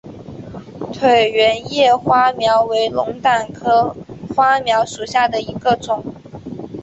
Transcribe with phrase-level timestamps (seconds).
[0.91, 3.95] 椭圆叶花锚为龙胆科
[4.35, 6.03] 花锚属下的一个种。